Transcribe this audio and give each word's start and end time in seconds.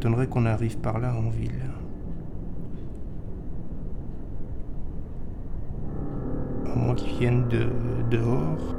M'étonnerait 0.00 0.28
qu'on 0.28 0.46
arrive 0.46 0.78
par 0.78 0.98
là 0.98 1.14
en 1.14 1.28
ville. 1.28 1.60
À 6.64 6.74
moins 6.74 6.94
qu'ils 6.94 7.18
viennent 7.18 7.46
de 7.48 7.68
dehors. 8.10 8.76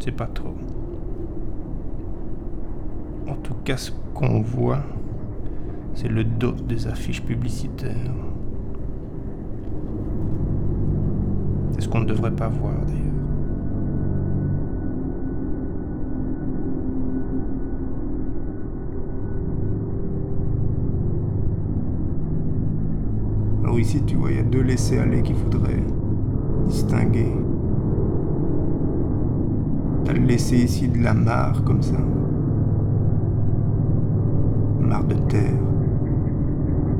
C'est 0.00 0.10
pas 0.10 0.26
trop. 0.26 0.56
En 3.28 3.36
tout 3.36 3.54
cas, 3.62 3.76
ce 3.76 3.92
qu'on 4.14 4.40
voit, 4.40 4.82
c'est 5.94 6.08
le 6.08 6.24
dos 6.24 6.50
des 6.50 6.88
affiches 6.88 7.22
publicitaires. 7.22 7.94
C'est 11.74 11.82
ce 11.82 11.88
qu'on 11.88 12.00
ne 12.00 12.06
devrait 12.06 12.34
pas 12.34 12.48
voir 12.48 12.74
d'ailleurs. 12.84 13.19
Ici, 23.80 24.02
tu 24.02 24.16
vois, 24.16 24.30
il 24.30 24.36
y 24.36 24.40
a 24.40 24.44
deux 24.44 24.62
laissés-aller 24.62 25.22
qu'il 25.22 25.36
faudrait 25.36 25.82
distinguer. 26.66 27.32
T'as 30.04 30.12
le 30.12 30.20
laissé 30.20 30.56
ici 30.56 30.88
de 30.88 31.02
la 31.02 31.14
mare, 31.14 31.62
comme 31.64 31.82
ça. 31.82 31.98
Mare 34.80 35.04
de 35.04 35.14
terre. 35.14 35.58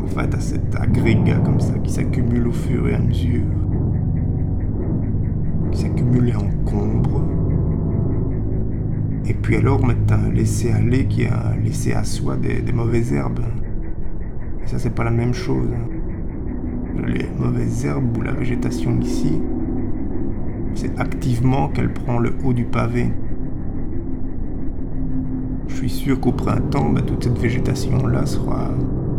En 0.03 0.07
fait, 0.07 0.29
t'as 0.29 0.41
cet 0.41 0.75
agrégat 0.75 1.39
comme 1.45 1.61
ça 1.61 1.75
qui 1.79 1.93
s'accumule 1.93 2.49
au 2.49 2.53
fur 2.53 2.89
et 2.89 2.95
à 2.95 2.99
mesure. 2.99 3.45
Qui 5.71 5.81
s'accumule 5.83 6.31
et 6.31 6.37
encombre. 6.37 7.23
Et 9.27 9.35
puis 9.35 9.57
alors, 9.57 9.81
t'as 10.07 10.17
un 10.17 10.33
laissé 10.33 10.73
aller 10.73 11.07
qui 11.07 11.27
a 11.27 11.55
laissé 11.63 11.93
à 11.93 12.05
soi 12.05 12.37
des, 12.37 12.61
des 12.61 12.73
mauvaises 12.73 13.13
herbes. 13.13 13.45
Et 14.65 14.67
ça, 14.67 14.79
c'est 14.79 14.95
pas 14.95 15.05
la 15.05 15.11
même 15.11 15.35
chose. 15.35 15.69
Les 16.97 17.27
mauvaises 17.39 17.87
herbes 17.87 18.17
ou 18.17 18.23
la 18.23 18.33
végétation 18.33 18.99
ici, 19.01 19.41
c'est 20.75 20.99
activement 20.99 21.69
qu'elle 21.69 21.93
prend 21.93 22.19
le 22.19 22.35
haut 22.45 22.53
du 22.53 22.65
pavé. 22.65 23.13
Je 25.69 25.75
suis 25.75 25.91
sûr 25.91 26.21
qu'au 26.21 26.33
printemps, 26.33 26.91
bah, 26.91 27.03
toute 27.03 27.25
cette 27.25 27.39
végétation-là 27.39 28.27
sera 28.27 28.71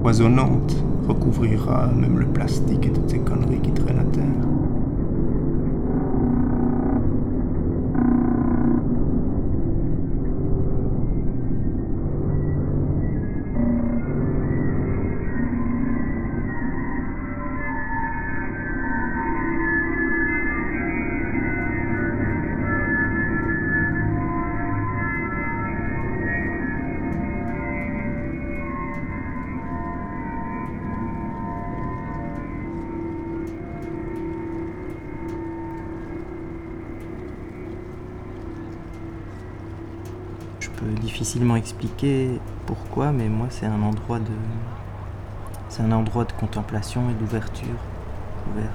poisonnante, 0.02 0.84
recouvrira 1.08 1.88
même 1.88 2.20
le 2.20 2.28
plastique 2.28 2.86
et 2.86 2.92
toutes 2.92 3.10
ces 3.10 3.20
conneries 3.20 3.62
qui 3.62 3.72
traînent 3.72 4.00
à 4.00 4.04
terre. 4.06 4.61
Difficilement 41.02 41.56
expliquer 41.56 42.40
pourquoi, 42.66 43.12
mais 43.12 43.30
moi 43.30 43.48
c'est 43.52 43.68
un 43.68 43.82
endroit 43.84 44.18
de 44.18 44.32
c'est 45.70 45.84
un 45.84 45.92
endroit 45.92 46.26
de 46.26 46.32
contemplation 46.34 47.04
et 47.10 47.14
d'ouverture 47.14 47.78
vers, 48.56 48.72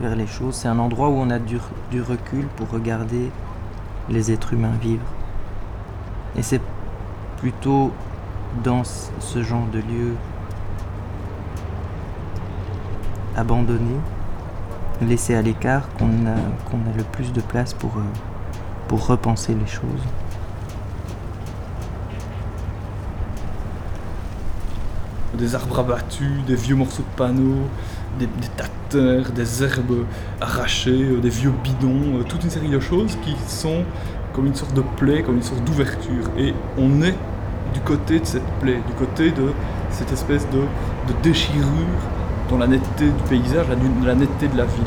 vers 0.00 0.16
les 0.16 0.26
choses. 0.26 0.54
C'est 0.54 0.68
un 0.68 0.78
endroit 0.78 1.08
où 1.08 1.14
on 1.14 1.30
a 1.30 1.38
du, 1.38 1.58
du 1.90 2.02
recul 2.02 2.46
pour 2.56 2.68
regarder 2.70 3.30
les 4.08 4.30
êtres 4.30 4.52
humains 4.52 4.76
vivre. 4.80 5.02
Et 6.36 6.42
c'est 6.42 6.60
plutôt 7.38 7.90
dans 8.62 8.84
ce- 8.84 9.42
genre 9.42 9.66
de 9.72 9.78
lieu 9.78 10.14
abandonné, 13.36 13.96
laissé 15.00 15.34
à 15.34 15.42
l'écart, 15.42 15.88
qu'on 15.98 16.26
a, 16.26 16.32
a 16.34 16.96
le 16.96 17.02
plus 17.04 17.32
de 17.32 17.40
place 17.40 17.72
pour, 17.74 17.96
euh, 17.96 18.02
pour 18.88 19.06
repenser 19.06 19.54
les 19.54 19.66
choses. 19.66 20.04
Des 25.42 25.56
arbres 25.56 25.80
abattus, 25.80 26.44
des 26.46 26.54
vieux 26.54 26.76
morceaux 26.76 27.02
de 27.02 27.16
panneaux, 27.16 27.66
des, 28.16 28.26
des 28.26 28.46
tas 28.56 28.66
de 28.66 28.70
terre, 28.90 29.32
des 29.32 29.64
herbes 29.64 30.04
arrachées, 30.40 31.02
euh, 31.02 31.18
des 31.18 31.30
vieux 31.30 31.52
bidons, 31.64 32.20
euh, 32.20 32.22
toute 32.22 32.44
une 32.44 32.50
série 32.50 32.68
de 32.68 32.78
choses 32.78 33.18
qui 33.24 33.34
sont 33.48 33.82
comme 34.34 34.46
une 34.46 34.54
sorte 34.54 34.72
de 34.72 34.84
plaie, 34.96 35.24
comme 35.24 35.34
une 35.38 35.42
sorte 35.42 35.64
d'ouverture. 35.64 36.30
Et 36.38 36.54
on 36.78 37.02
est 37.02 37.16
du 37.74 37.80
côté 37.80 38.20
de 38.20 38.24
cette 38.24 38.46
plaie, 38.60 38.78
du 38.86 38.92
côté 38.96 39.32
de 39.32 39.50
cette 39.90 40.12
espèce 40.12 40.46
de, 40.50 40.60
déchirure 41.24 41.98
dans 42.48 42.58
la 42.58 42.68
netteté 42.68 43.06
du 43.06 43.22
paysage, 43.28 43.66
la, 43.68 44.06
la 44.06 44.14
netteté 44.14 44.46
de 44.46 44.56
la 44.56 44.64
ville. 44.66 44.84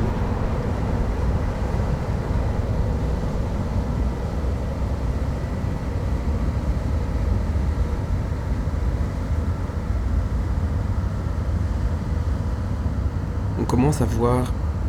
on 13.75 13.75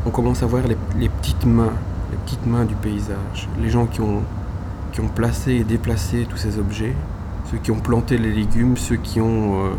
on 0.07 0.11
commence 0.11 0.43
à 0.43 0.47
voir 0.47 0.63
les, 0.67 1.09
petites 1.09 1.45
mains, 1.45 1.73
les 2.11 2.17
petites 2.19 2.47
mains 2.47 2.65
du 2.65 2.75
paysage, 2.75 3.49
les 3.61 3.69
gens 3.69 3.87
qui 3.87 4.01
ont, 4.01 4.23
placé 5.15 5.53
et 5.53 5.65
déplacé 5.65 6.27
tous 6.29 6.39
ces 6.39 6.59
objets, 6.59 6.95
ceux 7.51 7.59
qui 7.59 7.71
ont 7.71 7.79
planté 7.79 8.17
les 8.17 8.33
légumes, 8.33 8.79
ceux 8.79 8.97
qui 8.97 9.21
ont, 9.21 9.67
euh, 9.67 9.75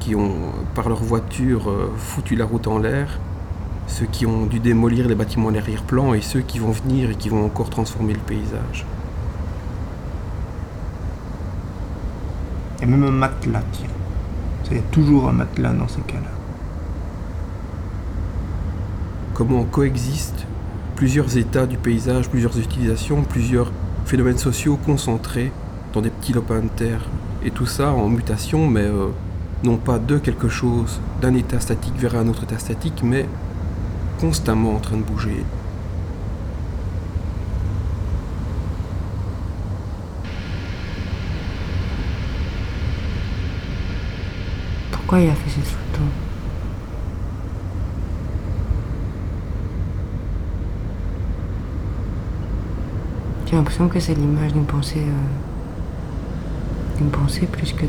qui 0.00 0.14
ont 0.14 0.32
par 0.74 0.88
leur 0.88 1.02
voiture 1.02 1.68
euh, 1.68 1.92
foutu 1.98 2.34
la 2.34 2.46
route 2.46 2.66
en 2.66 2.78
l'air, 2.78 3.18
ceux 3.86 4.06
qui 4.06 4.24
ont 4.24 4.46
dû 4.46 4.60
démolir 4.60 5.06
les 5.06 5.14
bâtiments 5.14 5.50
à 5.50 5.52
l'arrière-plan 5.52 6.14
et 6.14 6.22
ceux 6.22 6.40
qui 6.40 6.58
vont 6.58 6.70
venir 6.70 7.10
et 7.10 7.14
qui 7.14 7.28
vont 7.28 7.44
encore 7.44 7.68
transformer 7.68 8.14
le 8.14 8.20
paysage. 8.20 8.86
Il 12.78 12.88
y 12.88 12.92
a 12.92 12.96
même 12.96 13.04
un 13.04 13.10
matelas, 13.10 13.62
tiens. 13.72 13.88
Il 14.70 14.76
y 14.78 14.80
a 14.80 14.82
toujours 14.90 15.28
un 15.28 15.32
matelas 15.32 15.74
dans 15.74 15.88
ces 15.88 16.00
cas-là. 16.00 16.43
Comment 19.34 19.64
coexistent 19.64 20.46
plusieurs 20.94 21.36
états 21.36 21.66
du 21.66 21.76
paysage, 21.76 22.30
plusieurs 22.30 22.56
utilisations, 22.56 23.22
plusieurs 23.24 23.72
phénomènes 24.06 24.38
sociaux 24.38 24.78
concentrés 24.86 25.50
dans 25.92 26.00
des 26.00 26.10
petits 26.10 26.32
lopins 26.32 26.60
de 26.60 26.68
terre. 26.68 27.00
Et 27.44 27.50
tout 27.50 27.66
ça 27.66 27.90
en 27.90 28.08
mutation, 28.08 28.68
mais 28.68 28.84
euh, 28.84 29.08
non 29.64 29.76
pas 29.76 29.98
de 29.98 30.18
quelque 30.18 30.48
chose, 30.48 31.00
d'un 31.20 31.34
état 31.34 31.58
statique 31.58 31.96
vers 31.98 32.16
un 32.16 32.28
autre 32.28 32.44
état 32.44 32.58
statique, 32.58 33.02
mais 33.02 33.26
constamment 34.20 34.76
en 34.76 34.78
train 34.78 34.96
de 34.96 35.02
bouger. 35.02 35.44
Pourquoi 44.92 45.20
il 45.20 45.28
a 45.28 45.34
fait 45.34 45.60
photo 45.60 45.83
J'ai 53.54 53.58
l'impression 53.58 53.88
que 53.88 54.00
c'est 54.00 54.14
l'image 54.14 54.52
d'une 54.52 54.64
pensée. 54.64 54.98
euh, 54.98 56.98
d'une 56.98 57.10
pensée 57.10 57.46
plus 57.46 57.72
que 57.72 57.82
de. 57.82 57.86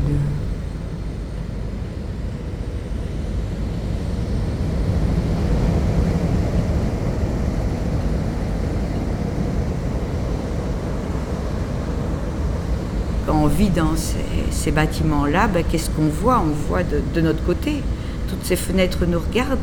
Quand 13.26 13.34
on 13.34 13.48
vit 13.48 13.70
dans 13.70 13.96
ces, 13.96 14.70
bâtiments-là, 14.70 15.48
ben, 15.48 15.64
qu'est-ce 15.68 15.90
qu'on 15.90 16.06
voit? 16.06 16.38
On 16.38 16.52
voit 16.68 16.84
de, 16.84 17.02
de 17.12 17.20
notre 17.20 17.44
côté. 17.44 17.82
Toutes 18.28 18.44
ces 18.44 18.54
fenêtres 18.54 19.04
nous 19.04 19.18
regardent 19.18 19.58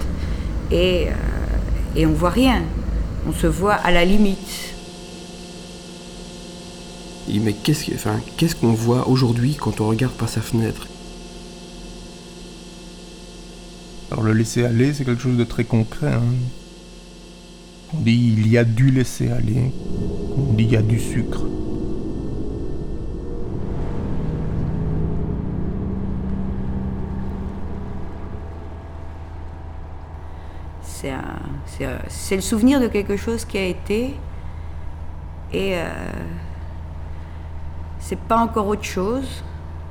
et, 0.69 1.07
euh, 1.07 1.11
et 1.95 2.05
on 2.05 2.11
voit 2.11 2.31
rien. 2.31 2.61
On 3.25 3.31
se 3.31 3.47
voit 3.47 3.75
à 3.75 3.91
la 3.91 4.03
limite. 4.03 4.72
Mais 7.27 7.53
qu'est-ce 7.53 8.55
qu'on 8.55 8.73
voit 8.73 9.07
aujourd'hui 9.07 9.55
quand 9.55 9.81
on 9.81 9.87
regarde 9.87 10.13
par 10.13 10.29
sa 10.29 10.41
fenêtre? 10.41 10.87
Alors 14.11 14.23
le 14.23 14.33
laisser 14.33 14.63
aller, 14.63 14.93
c'est 14.93 15.05
quelque 15.05 15.21
chose 15.21 15.37
de 15.37 15.43
très 15.43 15.63
concret. 15.63 16.13
Hein. 16.13 16.21
On 17.93 17.99
dit 17.99 18.35
il 18.37 18.47
y 18.47 18.57
a 18.57 18.63
du 18.63 18.91
laisser 18.91 19.29
aller. 19.31 19.71
On 20.37 20.53
dit 20.53 20.65
il 20.65 20.71
y 20.71 20.77
a 20.77 20.81
du 20.81 20.99
sucre. 20.99 21.45
C'est 31.65 31.85
euh, 31.85 32.35
le 32.35 32.41
souvenir 32.41 32.79
de 32.79 32.87
quelque 32.87 33.17
chose 33.17 33.43
qui 33.43 33.57
a 33.57 33.65
été 33.65 34.15
et 35.51 35.75
euh, 35.75 35.87
c'est 38.03 38.19
pas 38.19 38.35
encore 38.37 38.67
autre 38.67 38.83
chose, 38.83 39.43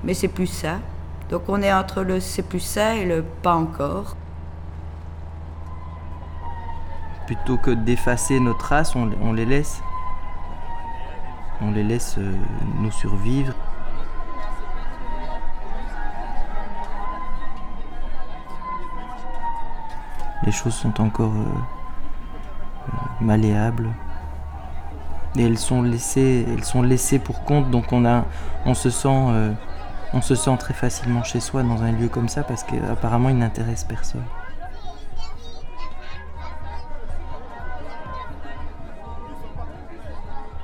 mais 0.05 0.13
c'est 0.13 0.29
plus 0.29 0.47
ça. 0.47 0.77
Donc 1.31 1.45
on 1.49 1.63
est 1.63 1.73
entre 1.73 2.03
le 2.03 2.21
c'est 2.21 2.43
plus 2.43 2.61
ça 2.61 2.95
et 2.95 3.07
le 3.07 3.23
pas 3.23 3.55
encore. 3.55 4.17
Plutôt 7.27 7.57
que 7.57 7.71
d'effacer 7.71 8.39
nos 8.39 8.53
traces, 8.53 8.95
on, 8.95 9.33
les 9.33 9.47
laisse. 9.47 9.81
On 11.63 11.71
les 11.71 11.83
laisse 11.83 12.17
euh, 12.19 12.33
nous 12.81 12.91
survivre. 12.91 13.55
Les 20.45 20.53
choses 20.53 20.75
sont 20.75 21.01
encore 21.01 21.33
euh, 21.33 21.47
euh, 22.89 22.97
malléables. 23.23 23.89
Et 25.37 25.45
elles 25.45 25.59
sont 25.59 25.83
laissées, 25.83 26.45
elles 26.49 26.65
sont 26.65 26.83
laissées 26.83 27.19
pour 27.19 27.45
compte, 27.45 27.71
donc 27.71 27.93
on 27.93 28.05
a, 28.05 28.27
on 28.67 28.75
se 28.75 28.91
sent, 28.91 29.09
euh, 29.09 29.51
on 30.13 30.21
se 30.21 30.35
sent 30.35 30.57
très 30.59 30.75
facilement 30.75 31.23
chez 31.23 31.41
soi 31.41 31.63
dans 31.63 31.83
un 31.83 31.93
lieu 31.93 32.09
comme 32.09 32.29
ça 32.29 32.43
parce 32.43 32.65
qu'apparemment 32.65 33.31
il 33.31 33.39
n'intéresse 33.39 33.85
personne. 33.85 34.25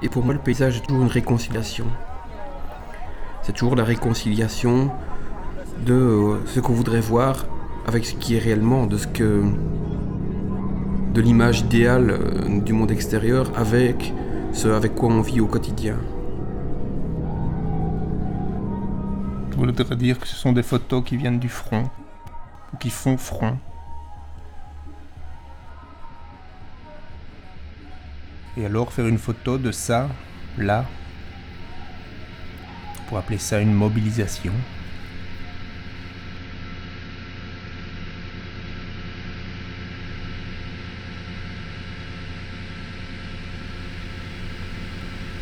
Et 0.00 0.08
pour 0.08 0.24
moi, 0.24 0.32
le 0.32 0.40
paysage 0.40 0.76
est 0.76 0.86
toujours 0.86 1.02
une 1.02 1.10
réconciliation. 1.10 1.86
C'est 3.42 3.52
toujours 3.52 3.74
la 3.74 3.84
réconciliation 3.84 4.90
de 5.84 5.94
euh, 5.94 6.46
ce 6.46 6.60
qu'on 6.60 6.72
voudrait 6.72 7.00
voir 7.00 7.46
avec 7.86 8.04
ce 8.04 8.14
qui 8.14 8.36
est 8.36 8.38
réellement, 8.38 8.86
de 8.86 8.96
ce 8.96 9.06
que. 9.06 9.42
de 11.14 11.20
l'image 11.20 11.60
idéale 11.60 12.10
euh, 12.10 12.60
du 12.60 12.72
monde 12.72 12.90
extérieur 12.90 13.50
avec 13.56 14.12
ce 14.52 14.68
avec 14.68 14.94
quoi 14.94 15.08
on 15.08 15.20
vit 15.20 15.40
au 15.40 15.46
quotidien. 15.46 15.96
Je 19.50 19.56
voudrais 19.56 19.96
dire 19.96 20.18
que 20.18 20.26
ce 20.26 20.36
sont 20.36 20.52
des 20.52 20.62
photos 20.62 21.02
qui 21.04 21.16
viennent 21.16 21.38
du 21.38 21.48
front, 21.48 21.90
ou 22.72 22.76
qui 22.76 22.90
font 22.90 23.16
front. 23.16 23.58
Et 28.56 28.66
alors 28.66 28.92
faire 28.92 29.06
une 29.06 29.18
photo 29.18 29.58
de 29.58 29.72
ça, 29.72 30.08
là, 30.56 30.84
pour 33.08 33.18
appeler 33.18 33.38
ça 33.38 33.60
une 33.60 33.72
mobilisation. 33.72 34.52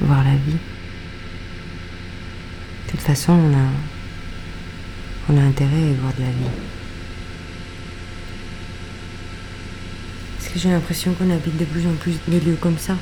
Voir 0.00 0.24
la 0.24 0.36
vie. 0.36 0.58
De 2.86 2.90
toute 2.90 3.00
façon, 3.00 3.32
on 3.32 3.54
a, 3.54 3.68
on 5.28 5.38
a 5.38 5.42
intérêt 5.42 5.90
à 5.90 6.00
voir 6.00 6.12
de 6.14 6.22
la 6.22 6.30
vie. 6.30 6.50
Parce 10.38 10.52
que 10.52 10.58
j'ai 10.58 10.70
l'impression 10.70 11.12
qu'on 11.14 11.30
habite 11.30 11.56
de 11.56 11.64
plus 11.64 11.86
en 11.86 11.94
plus 11.94 12.16
des 12.28 12.40
lieux 12.40 12.58
comme 12.60 12.78
ça. 12.78 12.96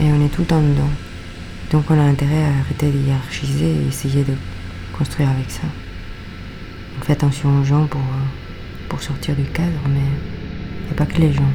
Et 0.00 0.04
on 0.04 0.24
est 0.24 0.28
tout 0.28 0.44
temps 0.44 0.62
dedans. 0.62 0.90
Donc 1.70 1.84
on 1.90 1.98
a 1.98 2.02
intérêt 2.02 2.44
à 2.44 2.58
arrêter 2.60 2.90
de 2.90 2.98
hiérarchiser 2.98 3.70
et 3.70 3.88
essayer 3.88 4.24
de 4.24 4.34
construire 4.96 5.28
avec 5.28 5.50
ça. 5.50 5.62
On 6.98 7.04
fait 7.04 7.12
attention 7.12 7.60
aux 7.60 7.64
gens 7.64 7.86
pour, 7.86 8.00
euh, 8.00 8.88
pour 8.88 9.02
sortir 9.02 9.34
du 9.36 9.44
cadre, 9.44 9.80
mais 9.88 10.00
il 10.00 10.84
n'y 10.86 10.90
a 10.92 10.94
pas 10.94 11.06
que 11.06 11.20
les 11.20 11.32
gens. 11.32 11.52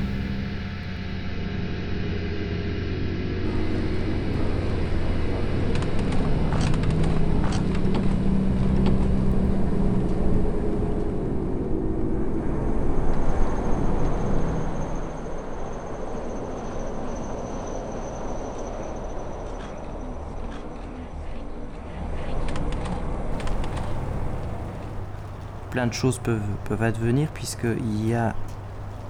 Plein 25.73 25.87
de 25.87 25.93
choses 25.93 26.19
peuvent, 26.19 26.39
peuvent 26.65 26.83
advenir 26.83 27.29
puisqu'il 27.29 28.07
y 28.07 28.13
a, 28.13 28.35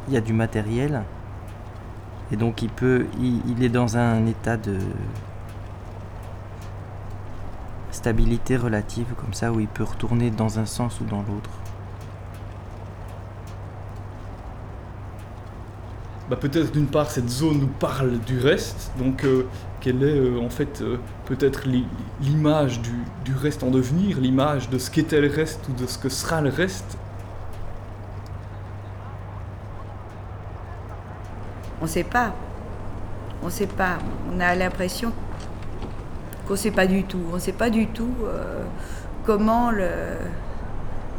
il 0.08 0.14
y 0.14 0.18
a 0.18 0.22
du 0.22 0.32
matériel 0.32 1.04
et 2.32 2.38
donc 2.38 2.62
il 2.62 2.70
peut 2.70 3.06
il, 3.20 3.42
il 3.50 3.66
est 3.66 3.70
dans 3.70 3.98
un 3.98 4.26
état 4.28 4.56
de 4.56 4.78
stabilité 7.92 8.56
relative 8.56 9.08
comme 9.18 9.34
ça 9.34 9.52
où 9.52 9.60
il 9.60 9.68
peut 9.68 9.84
retourner 9.84 10.32
dans 10.32 10.58
un 10.58 10.66
sens 10.66 11.02
ou 11.02 11.04
dans 11.04 11.22
l'autre. 11.22 11.50
Bah, 16.34 16.40
peut-être 16.42 16.72
d'une 16.72 16.88
part 16.88 17.12
cette 17.12 17.30
zone 17.30 17.60
nous 17.60 17.68
parle 17.68 18.18
du 18.22 18.40
reste, 18.40 18.92
donc 18.98 19.24
euh, 19.24 19.46
quelle 19.82 20.02
est 20.02 20.18
euh, 20.18 20.40
en 20.44 20.50
fait 20.50 20.82
euh, 20.82 20.98
peut-être 21.26 21.68
l'i- 21.68 21.86
l'image 22.22 22.82
du, 22.82 23.36
reste 23.36 23.62
en 23.62 23.70
devenir, 23.70 24.20
l'image 24.20 24.68
de 24.68 24.80
ce 24.80 24.90
qu'était 24.90 25.22
le 25.22 25.30
reste 25.30 25.60
ou 25.70 25.74
de 25.80 25.86
ce 25.86 26.00
que 26.00 26.10
sera 26.10 26.42
le 26.42 26.50
reste? 26.50 26.98
On 31.80 31.86
sait 31.86 32.04
pas. 32.04 32.34
On 33.44 33.52
sait 33.52 33.68
pas. 33.68 34.00
On 34.36 34.40
a 34.40 34.56
l'impression 34.56 35.12
qu'on 36.48 36.56
sait 36.56 36.72
pas 36.72 36.88
du 36.88 37.04
tout. 37.04 37.22
On 37.32 37.38
sait 37.38 37.52
pas 37.54 37.70
du 37.70 37.86
tout 37.86 38.10
comment 39.24 39.70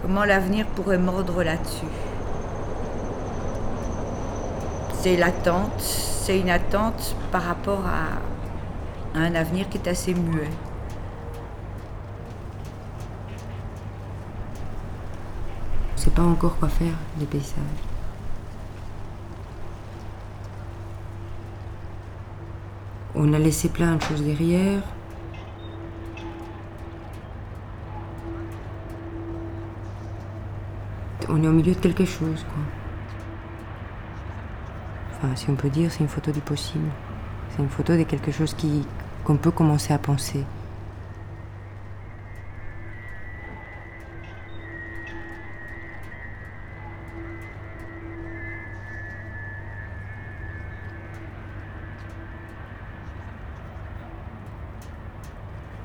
comment 0.02 0.24
l'avenir 0.24 0.66
pourrait 0.74 0.98
mordre 0.98 1.44
là-dessus. 1.44 1.86
C'est 5.04 5.18
l'attente, 5.18 5.82
c'est 5.82 6.40
une 6.40 6.48
attente 6.48 7.14
par 7.30 7.42
rapport 7.42 7.82
à, 7.84 9.18
un 9.18 9.34
avenir 9.34 9.68
qui 9.68 9.76
est 9.76 9.86
assez 9.86 10.14
muet. 10.14 10.48
On 15.92 15.98
sait 15.98 16.08
pas 16.08 16.22
encore 16.22 16.56
quoi 16.56 16.70
faire 16.70 16.94
des 17.18 17.26
paysages. 17.26 17.54
On 23.14 23.30
a 23.34 23.38
laissé 23.38 23.68
plein 23.68 23.96
de 23.96 24.02
choses 24.02 24.22
derrière. 24.22 24.80
On 31.28 31.44
est 31.44 31.46
au 31.46 31.52
milieu 31.52 31.74
de 31.74 31.78
quelque 31.78 32.06
chose, 32.06 32.42
quoi. 32.48 32.83
Si 35.36 35.50
on 35.50 35.56
peut 35.56 35.70
dire, 35.70 35.90
c'est 35.90 36.00
une 36.00 36.08
photo 36.08 36.30
du 36.30 36.40
possible. 36.40 36.88
C'est 37.50 37.62
une 37.62 37.68
photo 37.68 37.96
de 37.96 38.04
quelque 38.04 38.30
chose 38.30 38.54
qu'on 39.24 39.36
peut 39.36 39.50
commencer 39.50 39.92
à 39.92 39.98
penser. 39.98 40.44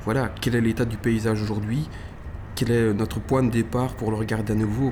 Voilà, 0.05 0.29
quel 0.41 0.55
est 0.55 0.61
l'état 0.61 0.85
du 0.85 0.97
paysage 0.97 1.41
aujourd'hui? 1.41 1.89
Quel 2.55 2.71
est 2.71 2.93
notre 2.93 3.19
point 3.19 3.43
de 3.43 3.49
départ 3.49 3.95
pour 3.95 4.11
le 4.11 4.17
regarder 4.17 4.53
à 4.53 4.55
nouveau? 4.55 4.91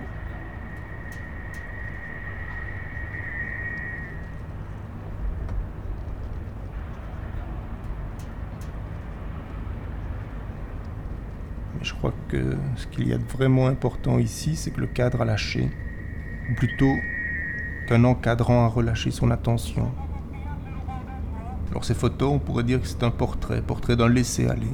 Je 11.81 11.93
crois 11.93 12.13
que 12.27 12.55
ce 12.75 12.87
qu'il 12.87 13.07
y 13.07 13.13
a 13.13 13.17
de 13.17 13.23
vraiment 13.23 13.67
important 13.67 14.17
ici, 14.17 14.55
c'est 14.55 14.71
que 14.71 14.81
le 14.81 14.87
cadre 14.87 15.21
a 15.21 15.25
lâché. 15.25 15.69
Ou 16.49 16.55
plutôt 16.55 16.93
qu'un 17.87 18.03
encadrant 18.03 18.65
a 18.65 18.67
relâché 18.67 19.11
son 19.11 19.31
attention. 19.31 19.91
Alors 21.71 21.85
ces 21.85 21.93
photos, 21.93 22.31
on 22.33 22.39
pourrait 22.39 22.63
dire 22.63 22.81
que 22.81 22.87
c'est 22.87 23.03
un 23.03 23.11
portrait, 23.11 23.61
portrait 23.61 23.95
d'un 23.95 24.09
laisser-aller. 24.09 24.71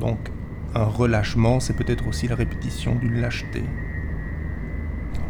Donc, 0.00 0.32
un 0.74 0.84
relâchement, 0.84 1.60
c'est 1.60 1.74
peut-être 1.74 2.06
aussi 2.08 2.26
la 2.26 2.34
répétition 2.34 2.96
d'une 2.96 3.20
lâcheté. 3.20 3.62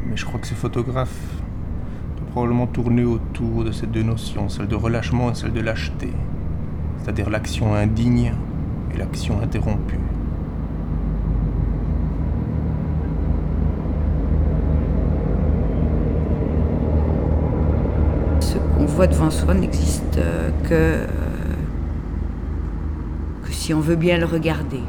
Mais 0.08 0.16
je 0.16 0.24
crois 0.24 0.40
que 0.40 0.46
ce 0.46 0.54
photographe 0.54 1.42
doit 2.16 2.26
probablement 2.28 2.66
tourner 2.66 3.04
autour 3.04 3.64
de 3.64 3.72
ces 3.72 3.86
deux 3.86 4.02
notions, 4.02 4.48
celle 4.48 4.68
de 4.68 4.74
relâchement 4.74 5.30
et 5.30 5.34
celle 5.34 5.52
de 5.52 5.60
lâcheté, 5.60 6.10
c'est-à-dire 6.98 7.30
l'action 7.30 7.74
indigne 7.74 8.32
et 8.94 8.98
l'action 8.98 9.40
interrompue. 9.42 9.98
Ce 18.40 18.58
qu'on 18.58 18.86
voit 18.86 19.06
devant 19.06 19.30
soi 19.30 19.54
n'existe 19.54 20.18
euh, 20.18 20.50
euh, 20.70 21.06
que 23.44 23.52
si 23.52 23.74
on 23.74 23.80
veut 23.80 23.96
bien 23.96 24.18
le 24.18 24.26
regarder. 24.26 24.80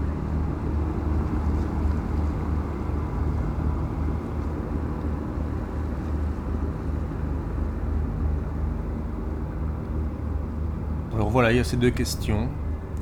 Alors 11.13 11.29
voilà, 11.29 11.51
il 11.51 11.57
y 11.57 11.59
a 11.59 11.63
ces 11.63 11.77
deux 11.77 11.91
questions. 11.91 12.49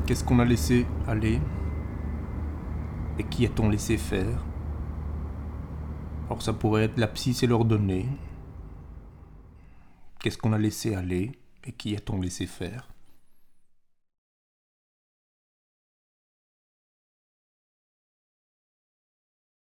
Qu'est-ce 0.05 0.24
qu'on 0.25 0.39
a 0.39 0.45
laissé 0.45 0.86
aller 1.07 1.39
Et 3.17 3.24
qui 3.24 3.45
a-t-on 3.45 3.69
laissé 3.69 3.98
faire? 3.98 4.43
Alors 6.25 6.41
ça 6.41 6.51
pourrait 6.51 6.83
être 6.83 6.98
l'abscisse 6.98 7.41
et 7.43 7.48
l'ordonnée. 7.48 8.07
Qu'est-ce 10.19 10.38
qu'on 10.38 10.51
a 10.53 10.57
laissé 10.57 10.93
aller 10.93 11.31
Et 11.63 11.72
qui 11.72 11.95
a-t-on 11.95 12.19
laissé 12.19 12.48
faire? 12.48 12.92